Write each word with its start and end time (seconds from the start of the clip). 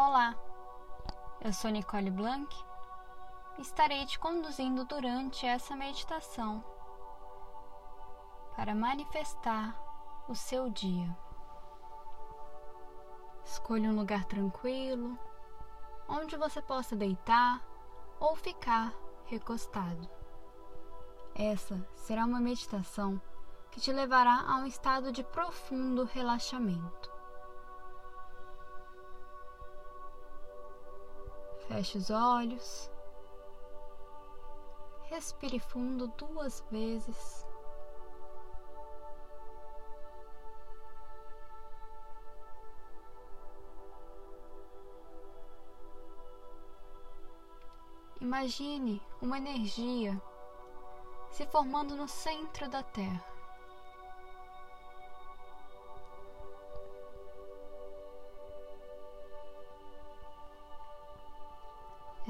Olá, 0.00 0.36
eu 1.40 1.52
sou 1.52 1.72
Nicole 1.72 2.08
Blanc 2.08 2.56
e 3.58 3.62
estarei 3.62 4.06
te 4.06 4.16
conduzindo 4.16 4.84
durante 4.84 5.44
essa 5.44 5.74
meditação 5.74 6.62
para 8.54 8.76
manifestar 8.76 9.76
o 10.28 10.36
seu 10.36 10.70
dia. 10.70 11.18
Escolha 13.44 13.90
um 13.90 13.96
lugar 13.96 14.24
tranquilo, 14.26 15.18
onde 16.08 16.36
você 16.36 16.62
possa 16.62 16.94
deitar 16.94 17.60
ou 18.20 18.36
ficar 18.36 18.94
recostado. 19.24 20.08
Essa 21.34 21.84
será 21.96 22.24
uma 22.24 22.38
meditação 22.38 23.20
que 23.72 23.80
te 23.80 23.92
levará 23.92 24.44
a 24.46 24.58
um 24.58 24.66
estado 24.66 25.10
de 25.10 25.24
profundo 25.24 26.04
relaxamento. 26.04 27.17
Feche 31.68 31.98
os 31.98 32.08
olhos. 32.08 32.90
Respire 35.04 35.60
fundo 35.60 36.08
duas 36.08 36.64
vezes. 36.70 37.46
Imagine 48.18 49.02
uma 49.20 49.36
energia 49.36 50.20
se 51.30 51.46
formando 51.46 51.94
no 51.94 52.08
centro 52.08 52.68
da 52.68 52.82
Terra. 52.82 53.37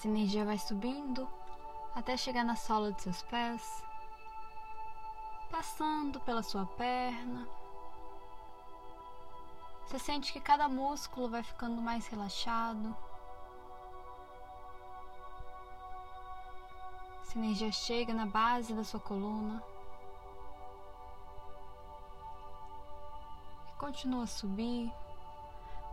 Essa 0.00 0.08
energia 0.08 0.46
vai 0.46 0.56
subindo 0.56 1.28
até 1.94 2.16
chegar 2.16 2.42
na 2.42 2.56
sola 2.56 2.90
de 2.90 3.02
seus 3.02 3.20
pés, 3.20 3.84
passando 5.50 6.18
pela 6.20 6.42
sua 6.42 6.64
perna. 6.64 7.46
Você 9.84 9.98
sente 9.98 10.32
que 10.32 10.40
cada 10.40 10.70
músculo 10.70 11.28
vai 11.28 11.42
ficando 11.42 11.82
mais 11.82 12.06
relaxado. 12.06 12.96
Essa 17.20 17.38
energia 17.38 17.70
chega 17.70 18.14
na 18.14 18.24
base 18.24 18.72
da 18.72 18.82
sua 18.82 19.00
coluna. 19.00 19.62
E 23.68 23.76
continua 23.76 24.24
a 24.24 24.26
subir. 24.26 24.90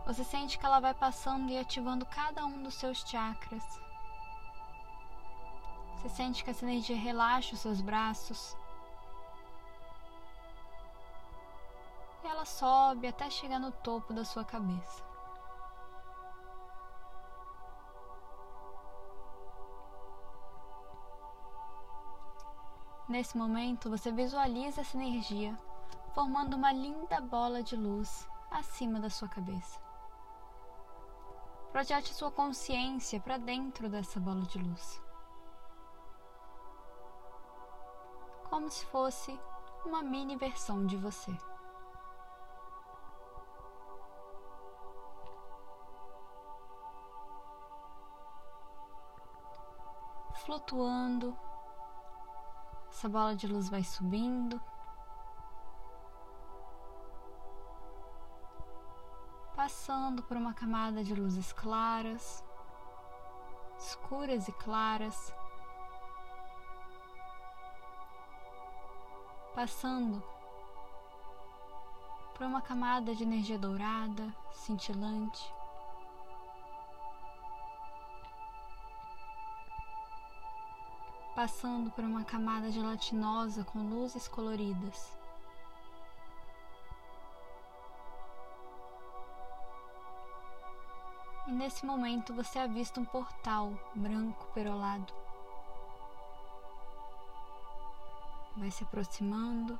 Você 0.06 0.24
sente 0.24 0.58
que 0.58 0.64
ela 0.64 0.80
vai 0.80 0.94
passando 0.94 1.50
e 1.50 1.58
ativando 1.58 2.06
cada 2.06 2.46
um 2.46 2.62
dos 2.62 2.72
seus 2.72 3.00
chakras. 3.06 3.86
Você 5.98 6.08
sente 6.08 6.44
que 6.44 6.50
essa 6.50 6.64
energia 6.64 6.96
relaxa 6.96 7.54
os 7.54 7.60
seus 7.60 7.80
braços. 7.80 8.56
E 12.22 12.26
ela 12.28 12.44
sobe 12.44 13.08
até 13.08 13.28
chegar 13.28 13.58
no 13.58 13.72
topo 13.72 14.12
da 14.12 14.24
sua 14.24 14.44
cabeça. 14.44 15.02
Nesse 23.08 23.36
momento, 23.36 23.90
você 23.90 24.12
visualiza 24.12 24.82
essa 24.82 24.96
energia 24.96 25.58
formando 26.14 26.54
uma 26.54 26.70
linda 26.70 27.20
bola 27.20 27.60
de 27.60 27.74
luz 27.74 28.28
acima 28.52 29.00
da 29.00 29.10
sua 29.10 29.28
cabeça. 29.28 29.80
Projete 31.72 32.14
sua 32.14 32.30
consciência 32.30 33.18
para 33.18 33.36
dentro 33.36 33.88
dessa 33.88 34.20
bola 34.20 34.42
de 34.42 34.58
luz. 34.58 35.07
Como 38.48 38.70
se 38.70 38.84
fosse 38.86 39.38
uma 39.84 40.02
mini 40.02 40.36
versão 40.36 40.86
de 40.86 40.96
você. 40.96 41.36
Flutuando, 50.44 51.36
essa 52.88 53.08
bola 53.08 53.36
de 53.36 53.46
luz 53.46 53.68
vai 53.68 53.84
subindo, 53.84 54.60
passando 59.54 60.22
por 60.22 60.36
uma 60.36 60.54
camada 60.54 61.04
de 61.04 61.14
luzes 61.14 61.52
claras, 61.52 62.42
escuras 63.78 64.48
e 64.48 64.52
claras 64.52 65.34
passando 69.58 70.22
por 72.32 72.46
uma 72.46 72.62
camada 72.62 73.12
de 73.12 73.24
energia 73.24 73.58
dourada, 73.58 74.32
cintilante. 74.52 75.52
Passando 81.34 81.90
por 81.90 82.04
uma 82.04 82.22
camada 82.22 82.70
gelatinosa 82.70 83.64
com 83.64 83.80
luzes 83.80 84.28
coloridas. 84.28 85.18
E 91.48 91.50
nesse 91.50 91.84
momento 91.84 92.32
você 92.32 92.60
avista 92.60 93.00
um 93.00 93.04
portal 93.04 93.72
branco 93.96 94.46
perolado. 94.54 95.27
Vai 98.58 98.70
se 98.70 98.84
aproximando. 98.84 99.78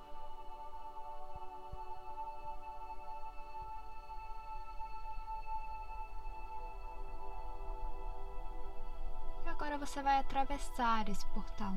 E 9.45 9.49
agora 9.49 9.77
você 9.77 10.01
vai 10.03 10.19
atravessar 10.19 11.09
esse 11.09 11.27
portal, 11.27 11.75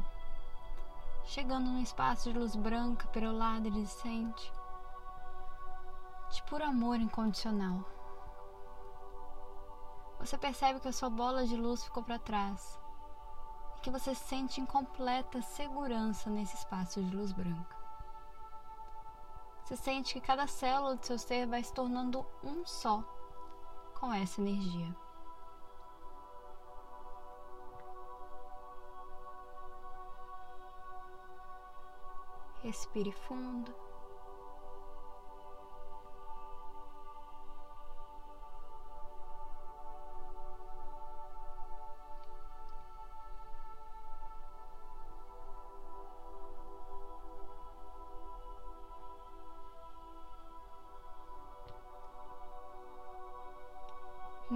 chegando 1.25 1.65
num 1.69 1.81
espaço 1.81 2.31
de 2.31 2.37
luz 2.37 2.55
branca, 2.55 3.07
perolada 3.07 3.67
e 3.67 3.71
decente, 3.71 4.53
de 6.29 6.43
puro 6.43 6.63
amor 6.63 6.97
incondicional. 6.97 7.83
Você 10.19 10.37
percebe 10.37 10.79
que 10.79 10.87
a 10.87 10.93
sua 10.93 11.09
bola 11.09 11.47
de 11.47 11.55
luz 11.55 11.83
ficou 11.83 12.03
para 12.03 12.19
trás 12.19 12.80
que 13.81 13.89
você 13.89 14.13
sente 14.13 14.61
em 14.61 14.65
completa 14.65 15.41
segurança 15.41 16.29
nesse 16.29 16.55
espaço 16.55 17.01
de 17.01 17.15
luz 17.15 17.31
branca. 17.31 17.75
Você 19.63 19.75
sente 19.75 20.13
que 20.13 20.21
cada 20.21 20.47
célula 20.47 20.95
do 20.95 21.05
seu 21.05 21.17
ser 21.17 21.47
vai 21.47 21.63
se 21.63 21.73
tornando 21.73 22.25
um 22.43 22.65
só 22.65 23.03
com 23.99 24.13
essa 24.13 24.41
energia. 24.41 24.95
Respire 32.61 33.11
fundo. 33.11 33.73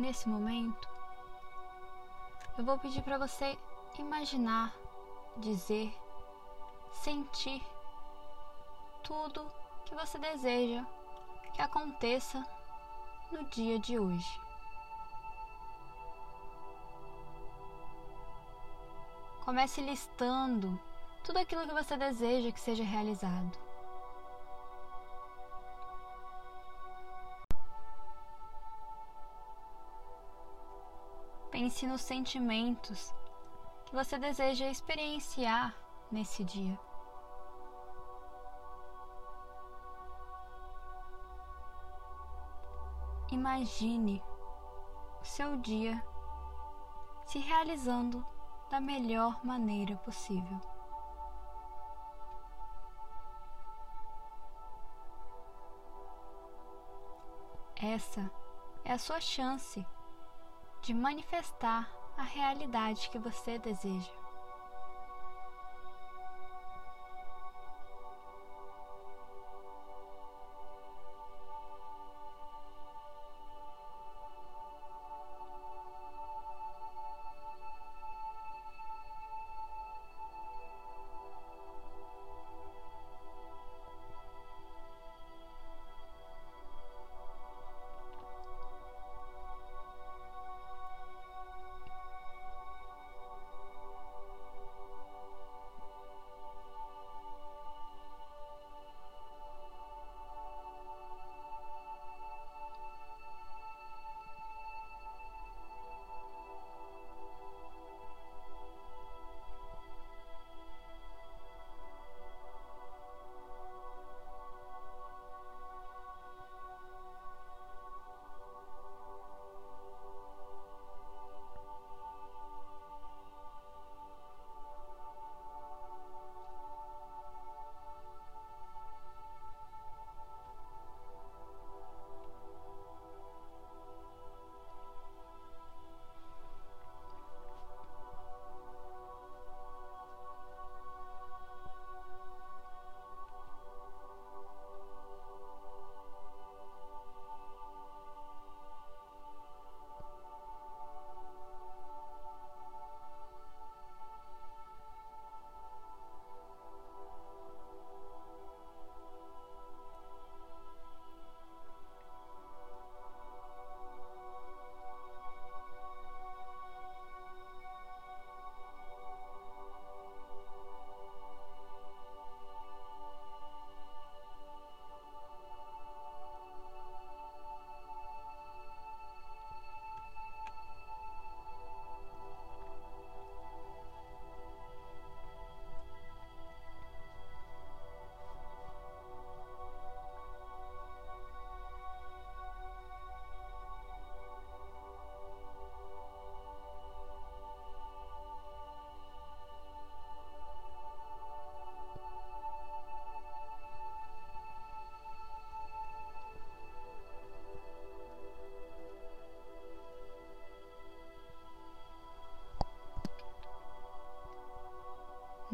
Nesse 0.05 0.29
momento, 0.29 0.87
eu 2.57 2.63
vou 2.63 2.77
pedir 2.77 3.01
para 3.01 3.17
você 3.17 3.57
imaginar, 3.97 4.71
dizer, 5.37 5.91
sentir 7.01 7.65
tudo 9.03 9.51
que 9.83 9.95
você 9.95 10.19
deseja 10.19 10.85
que 11.53 11.61
aconteça 11.61 12.45
no 13.31 13.45
dia 13.45 13.79
de 13.79 13.97
hoje. 13.97 14.41
Comece 19.43 19.81
listando 19.81 20.79
tudo 21.23 21.39
aquilo 21.39 21.67
que 21.67 21.73
você 21.73 21.97
deseja 21.97 22.51
que 22.51 22.59
seja 22.59 22.83
realizado. 22.83 23.64
Pense 31.55 31.87
nos 31.87 32.01
sentimentos 32.01 33.15
que 33.85 33.95
você 33.95 34.17
deseja 34.17 34.69
experienciar 34.69 35.73
nesse 36.11 36.43
dia. 36.43 36.77
Imagine 43.31 44.21
o 45.21 45.23
seu 45.23 45.55
dia 45.55 46.05
se 47.25 47.39
realizando 47.39 48.27
da 48.69 48.81
melhor 48.81 49.39
maneira 49.45 49.95
possível. 49.95 50.59
Essa 57.77 58.29
é 58.83 58.91
a 58.91 58.97
sua 58.97 59.21
chance 59.21 59.87
de 60.85 60.93
manifestar 60.93 61.89
a 62.15 62.21
realidade 62.21 63.09
que 63.09 63.17
você 63.17 63.57
deseja. 63.57 64.24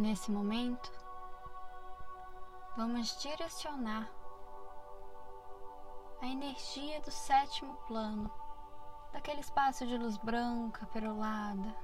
Nesse 0.02 0.32
momento, 0.32 0.92
vamos 2.76 3.22
direcionar 3.22 4.10
a 6.20 6.26
energia 6.26 7.00
do 7.02 7.12
sétimo 7.12 7.76
plano, 7.86 8.34
daquele 9.14 9.42
espaço 9.42 9.86
de 9.86 9.96
luz 10.00 10.18
branca, 10.18 10.88
perolada. 10.88 11.76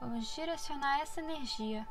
Vamos 0.00 0.26
direcionar 0.34 1.02
essa 1.02 1.20
energia 1.20 1.86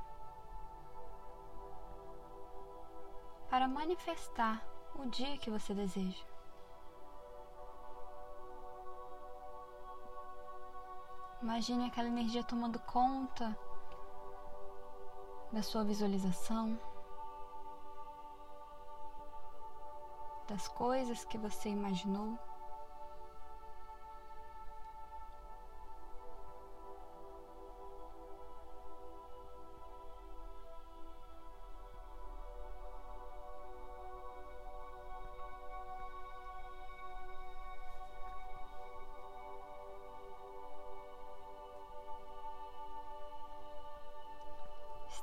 para 3.49 3.65
manifestar 3.65 4.61
o 4.95 5.05
dia 5.05 5.37
que 5.37 5.49
você 5.49 5.73
deseja. 5.73 6.25
Imagine 11.41 11.87
aquela 11.87 12.09
energia 12.09 12.43
tomando 12.43 12.77
conta 12.79 13.57
da 15.53 15.61
sua 15.61 15.83
visualização, 15.83 16.79
das 20.47 20.67
coisas 20.67 21.23
que 21.23 21.38
você 21.38 21.69
imaginou. 21.69 22.38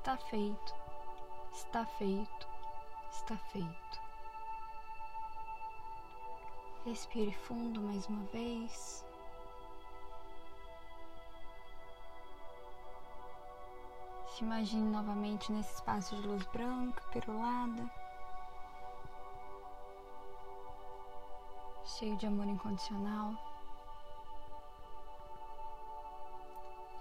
Está 0.00 0.16
feito, 0.16 0.74
está 1.52 1.84
feito, 1.84 2.48
está 3.10 3.36
feito. 3.36 4.00
Respire 6.86 7.30
fundo 7.32 7.82
mais 7.82 8.08
uma 8.08 8.24
vez. 8.28 9.04
Se 14.26 14.42
imagine 14.42 14.90
novamente 14.90 15.52
nesse 15.52 15.74
espaço 15.74 16.16
de 16.16 16.26
luz 16.26 16.46
branca, 16.46 17.02
perolada, 17.12 17.90
cheio 21.84 22.16
de 22.16 22.26
amor 22.26 22.46
incondicional. 22.46 23.34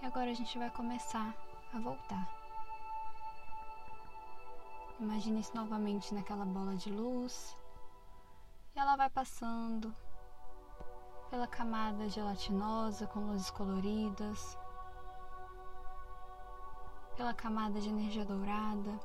E 0.01 0.05
agora 0.05 0.29
a 0.31 0.33
gente 0.33 0.59
vai 0.59 0.69
começar 0.71 1.33
a 1.73 1.79
voltar. 1.79 2.38
Imagine-se 4.99 5.55
novamente 5.55 6.13
naquela 6.13 6.43
bola 6.43 6.75
de 6.75 6.91
luz. 6.91 7.55
E 8.75 8.79
ela 8.79 8.97
vai 8.97 9.09
passando 9.09 9.95
pela 11.29 11.47
camada 11.47 12.09
gelatinosa 12.09 13.07
com 13.07 13.21
luzes 13.21 13.49
coloridas, 13.49 14.57
pela 17.15 17.33
camada 17.33 17.79
de 17.79 17.87
energia 17.87 18.25
dourada, 18.25 18.99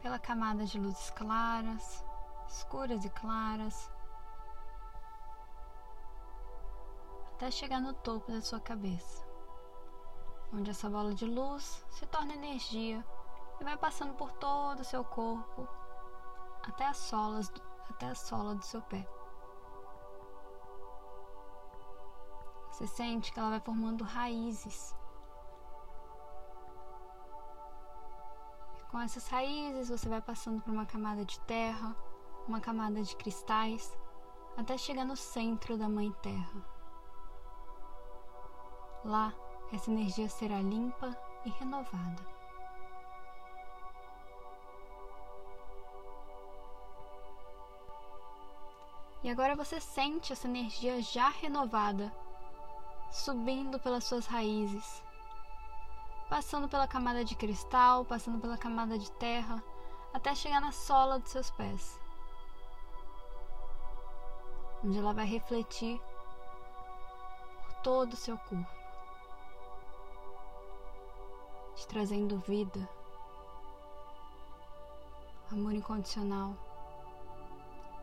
pela 0.00 0.18
camada 0.18 0.64
de 0.64 0.78
luzes 0.78 1.10
claras, 1.10 2.02
escuras 2.48 3.04
e 3.04 3.10
claras, 3.10 3.90
até 7.34 7.50
chegar 7.50 7.80
no 7.80 7.92
topo 7.92 8.32
da 8.32 8.40
sua 8.40 8.58
cabeça 8.58 9.27
onde 10.52 10.70
essa 10.70 10.88
bola 10.88 11.14
de 11.14 11.26
luz 11.26 11.84
se 11.90 12.06
torna 12.06 12.34
energia 12.34 13.04
e 13.60 13.64
vai 13.64 13.76
passando 13.76 14.14
por 14.14 14.32
todo 14.32 14.80
o 14.80 14.84
seu 14.84 15.04
corpo 15.04 15.68
até 16.62 16.86
as 16.86 16.96
solas, 16.96 17.52
até 17.90 18.06
a 18.06 18.14
sola 18.14 18.54
do 18.54 18.64
seu 18.64 18.82
pé. 18.82 19.08
Você 22.70 22.86
sente 22.86 23.32
que 23.32 23.38
ela 23.40 23.50
vai 23.50 23.60
formando 23.60 24.04
raízes. 24.04 24.94
E 28.78 28.82
com 28.90 29.00
essas 29.00 29.26
raízes, 29.28 29.88
você 29.88 30.08
vai 30.08 30.20
passando 30.20 30.62
por 30.62 30.70
uma 30.70 30.86
camada 30.86 31.24
de 31.24 31.40
terra, 31.40 31.96
uma 32.46 32.60
camada 32.60 33.02
de 33.02 33.16
cristais, 33.16 33.96
até 34.56 34.78
chegar 34.78 35.04
no 35.04 35.16
centro 35.16 35.76
da 35.76 35.88
Mãe 35.88 36.12
Terra. 36.22 36.64
Lá, 39.04 39.34
essa 39.72 39.90
energia 39.90 40.28
será 40.28 40.60
limpa 40.60 41.16
e 41.44 41.50
renovada. 41.50 42.38
E 49.22 49.28
agora 49.30 49.56
você 49.56 49.80
sente 49.80 50.32
essa 50.32 50.46
energia 50.46 51.02
já 51.02 51.28
renovada 51.28 52.12
subindo 53.10 53.78
pelas 53.78 54.04
suas 54.04 54.26
raízes, 54.26 55.02
passando 56.28 56.68
pela 56.68 56.86
camada 56.86 57.24
de 57.24 57.34
cristal, 57.34 58.04
passando 58.04 58.40
pela 58.40 58.56
camada 58.56 58.98
de 58.98 59.10
terra, 59.12 59.62
até 60.12 60.34
chegar 60.34 60.60
na 60.60 60.72
sola 60.72 61.18
dos 61.18 61.30
seus 61.30 61.50
pés, 61.50 61.98
onde 64.84 64.98
ela 64.98 65.12
vai 65.12 65.26
refletir 65.26 66.00
por 67.62 67.72
todo 67.82 68.12
o 68.12 68.16
seu 68.16 68.38
corpo, 68.38 68.77
te 71.78 71.86
trazendo 71.86 72.38
vida, 72.38 72.88
amor 75.52 75.72
incondicional 75.72 76.52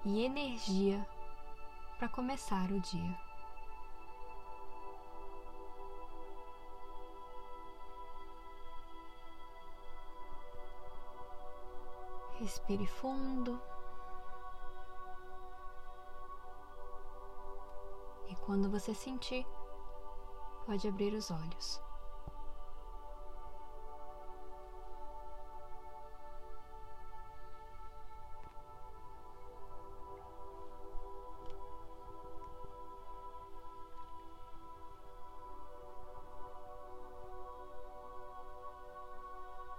e 0.06 0.24
energia 0.24 1.06
para 2.00 2.08
começar 2.08 2.72
o 2.72 2.80
dia. 2.80 3.20
Respire 12.40 12.88
fundo. 12.88 13.62
E 18.30 18.36
quando 18.38 18.70
você 18.70 18.94
sentir, 18.94 19.46
pode 20.66 20.88
abrir 20.88 21.14
os 21.14 21.30
olhos. 21.30 21.85